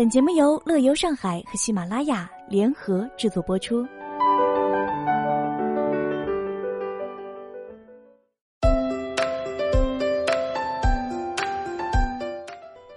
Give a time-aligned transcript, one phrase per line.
[0.00, 3.86] 本节目由乐游上海和喜马拉雅联合制作播出。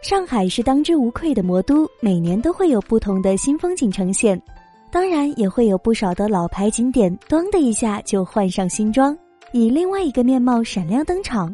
[0.02, 4.42] 上海是当之无愧的魔都，每年都会有不同的新风景呈现，
[4.90, 9.14] 当然也会有不少的老牌景点，咣的一下就换上新装，
[9.52, 11.54] 以另外一个面貌闪亮登场。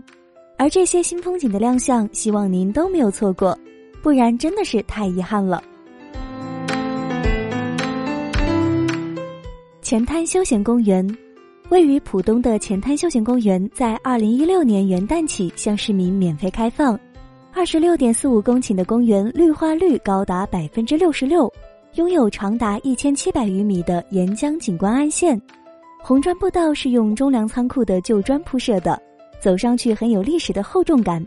[0.59, 3.57] 而这些新风景的亮相，希望您都没有错过。
[4.01, 5.63] 不然真的是太遗憾了。
[9.81, 11.07] 前滩休闲公园，
[11.69, 16.99] 位于浦东的前滩休闲公园，在二零一六年元旦起向市民免费开放。
[17.51, 21.51] 二十六点四五公顷的公园绿化率高达百分之六十六，
[21.95, 25.41] 拥有长达一千七百余米的沿江景观岸线。
[26.01, 29.01] 红砖步道是用中粮仓库的旧砖铺设的，
[29.41, 31.25] 走上去很有历史的厚重感。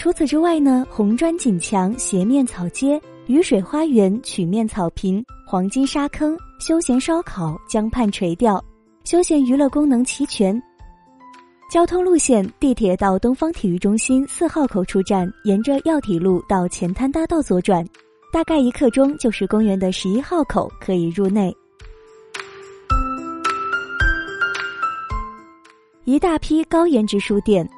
[0.00, 8.64] 除此之外呢，红砖锦墙、斜面草街、雨水花园、曲面草坪、黄金沙坑、休闲烧烤、江畔垂钓、
[9.04, 10.58] 休闲娱乐功能齐全。
[11.70, 17.86] 交通路线：地铁到东方体育中心四号口出站，沿着药体路到前滩大道左转，
[18.32, 21.54] 大概一刻钟就是公园的十一号口，可以入内。
[26.04, 27.68] 一大批高颜值书店。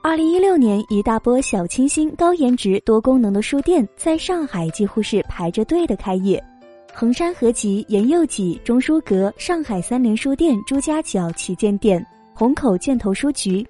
[0.00, 6.42] 二零一六年，一大波小清新、高颜值、多功能的书店在上海几乎是排着队的开业。
[6.94, 13.66] 衡山合集、延佑己、中书阁、上海三联书店、朱家角旗舰店、虹口箭头书局。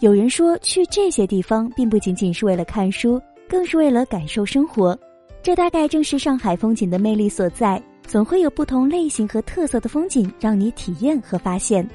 [0.00, 4.96] 有人说，去这些地方并不仅仅是为了看书，更是为了感受生活。
[5.42, 11.88] 这大概正是上海风景的魅力所在，总会有不同类型和特色的风景让你体验和发现。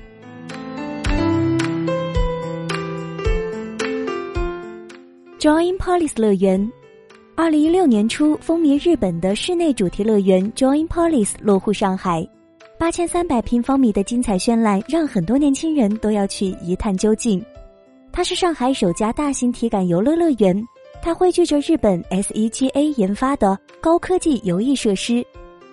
[5.48, 6.70] Join Police 乐园，
[7.34, 12.28] 二零一六年初风靡日本的室内主题乐园 Join Police 落户上海，
[12.78, 17.42] 八千三百平方米的精彩绚烂，让很多年轻人都要去一探究竟。
[18.12, 20.62] 它是上海首家大型体感游乐乐园，
[21.02, 25.26] 它汇聚着日本 SEGA 研发的高科技游艺设施，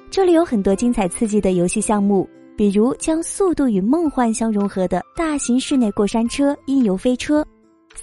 [0.09, 7.45] 这里有很多精彩刺激的游戏项目，比如将速度与梦幻相融合的大型室内过山车、音游飞车。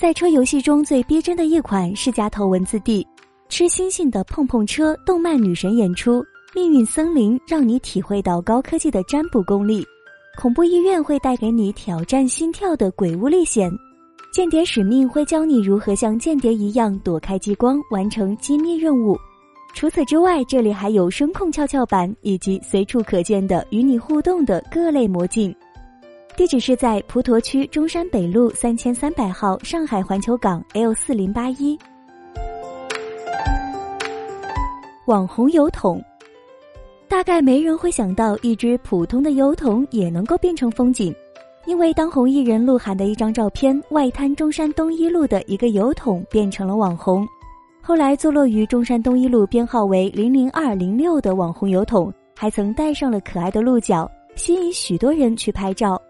[0.02, 3.06] 赛车游戏中最逼真的一款是加头文字 D，
[3.50, 6.26] 吃星星的碰碰车，动漫女神演出，
[6.56, 9.86] 命运森林让你体会到高科技的占卜功力，
[10.40, 13.72] 恐怖医院会带给你挑战心跳的鬼屋历险，
[14.34, 19.16] 间谍使命会教你如何像间谍一样躲开激光，完成机密任务。
[19.76, 25.56] 除此之外，这里还有声控跷跷板以及随处可见的与你互动的各类魔镜。
[26.38, 31.78] 地址是在普陀区中山北路三千三百号上海环球港 L 四零八一。
[35.08, 36.02] 网红油桶，
[37.10, 41.14] 大概没人会想到一只普通的油桶也能够变成风景，
[41.66, 47.28] 因为当红艺人鹿晗的一张照片，外滩中山东一路的一个油桶变成了网红。
[47.82, 56.02] 后来坐落于中山东一路编号为零零二零六的网红油桶，还曾带上了可爱的鹿角，吸引许多人去拍照。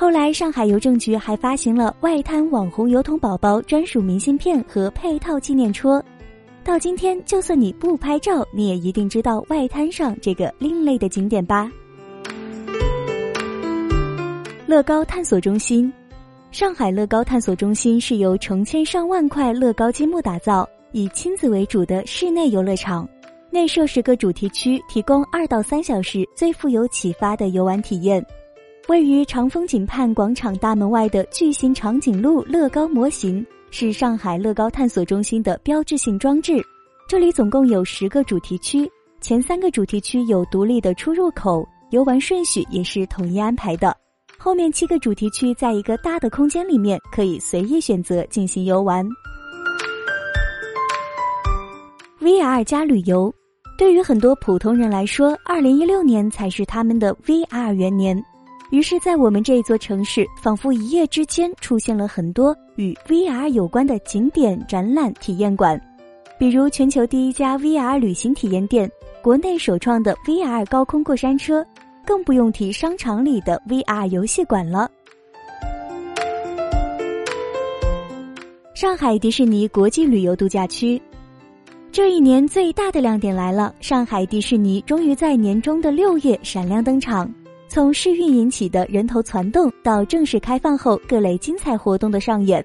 [0.00, 6.00] 后来，上海邮政局还发行了外滩网红油桶宝宝专属明信片和配套纪念戳。
[6.62, 11.68] 到今天，就算你不拍照，你也一定知道外滩上这个另类的景点吧？
[14.68, 15.92] 乐高探索中心，
[16.52, 23.04] 上海乐高探索中心是由成千上万块乐高积木打造，以亲子为主的室内游乐场，
[23.50, 28.24] 内设十个主题区，提供二到三小时最富有启发的游玩体验。
[28.88, 36.58] 位于长风景畔广场大门外的巨型长颈鹿乐高模型是上海乐高探索中心的标志性装置。
[37.06, 38.90] 这里总共有十个主题区，
[39.20, 43.94] 前三个主题区有独立的出入口，游玩顺序也是统一安排的。
[44.38, 49.06] 后面七个主题区在一个大的空间里面，可以随意选择进行游玩。
[52.22, 53.30] VR 加旅游，
[53.76, 58.24] 对于很多普通人来说，二零一六年才是他们的 VR 元年。
[58.70, 65.80] 于是，在我们这一座城市，仿佛一夜之间出现了很多与 VR 有关的景点、展览、体验馆，
[66.38, 68.90] 比如全球第一家 VR 旅行体验店，
[69.22, 71.64] 国内首创的 VR 高空过山车，
[72.04, 74.90] 更不用提商场里的 VR 游戏馆了。
[78.74, 81.00] 上海迪士尼国际旅游度假区，
[81.90, 87.32] 这一年最大的亮点来了，上海迪士尼终于在年中的六月闪亮登场。
[87.68, 92.64] 从试运营起的人头攒动，到正式开放后各类精彩活动的上演，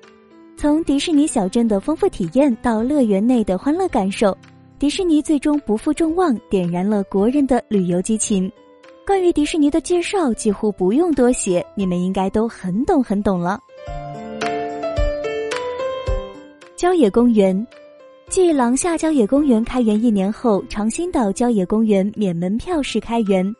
[0.56, 4.36] 从迪士尼小镇的丰富体验到乐园内的欢乐感受，
[4.80, 8.50] 迪士尼最终不负众望，点燃了国人的旅游激情。
[9.06, 13.60] 关于迪士尼的介绍几乎不用多写，你们应该都很懂很懂了。
[16.78, 17.68] 郊野公园，
[18.30, 23.54] 继廊下郊野公园开园一年后，长兴岛郊野公园免门票试开园，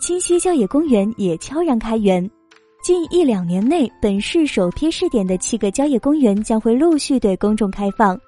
[0.00, 2.28] 清溪郊野公园也悄然开园。
[2.84, 8.18] 近一两年内，本市首批试点的七个郊野公园将会陆续对公众开放。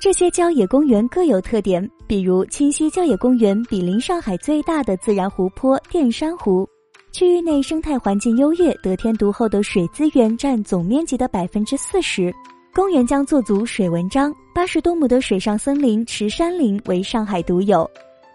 [0.00, 6.66] 这些郊野公园各有特点，比如清溪郊野公园毗邻上海最大的自然湖泊淀山湖，
[7.12, 12.34] 区域内生态环境优越，得天独厚的水资源占总面积的百分之四十。
[12.74, 17.88] 公园将做足水文章，八十多亩的水上森林池山林为上海独有。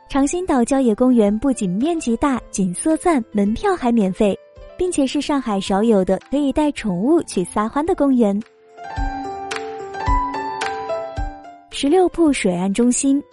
[0.10, 4.38] 长兴岛郊野公园不仅面积大，景色赞，门票还免费。
[4.78, 8.38] 并且是上海少有的可以带宠物去撒欢的公园。
[11.72, 13.24] 十六铺水岸中心，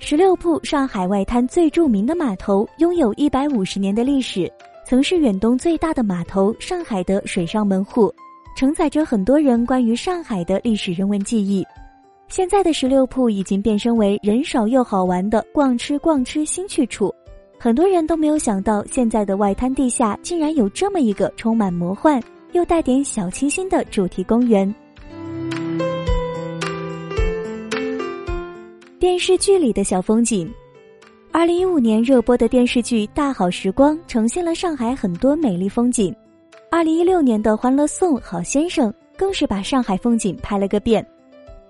[0.00, 4.50] 十六铺上海外滩最著名的码头，拥有一百五十年的历史，
[4.84, 8.12] 曾是远东最大的码头，上海的水上门户，
[8.56, 11.64] 承载着很多人关于上海的历史人文记忆。
[12.28, 17.14] 现在的十六铺已经变身为人少又好玩的逛吃逛吃新去处。
[17.58, 24.72] 很多人都没有想到，现在的外滩地下竟然有这么一个充满魔幻又带点小清新的主题公园。
[28.98, 30.52] 电视剧里的小风景，
[31.30, 36.14] 二零一五年热播的电视剧《大好时光》呈现了上海很多美丽风景。
[36.70, 41.06] 二零一六年的《欢乐颂》好先生更是把上海风景拍了个遍。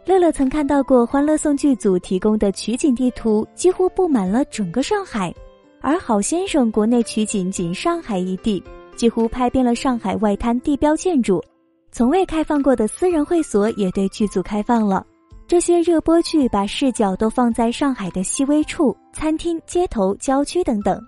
[0.07, 5.35] 乐乐曾看到过《欢乐颂》剧组提供的取景地图，几乎布满了整个上海。
[5.81, 8.63] 而好先生国内取景仅上海一地，
[8.95, 11.43] 几乎拍遍了上海外滩地标建筑，
[11.91, 15.05] 从未开放过的私人会所也对剧组开放了。
[15.49, 21.01] 这些热播剧把视角都放在上海的细微处，餐厅、街头、郊区等等。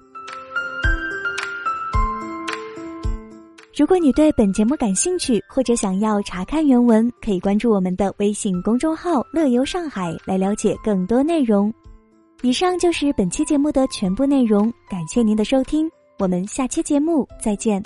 [3.78, 11.72] 如果你对本节目感兴趣，或者想要查看原文，可以关注我们的微信公众号“乐游上海”来了解更多内容。
[12.42, 15.88] 以上就是本期节目的全部内容，感谢您的收听，
[16.18, 17.80] 我们下期节目再见。